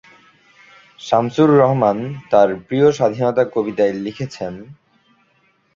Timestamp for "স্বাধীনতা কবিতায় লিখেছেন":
2.97-4.53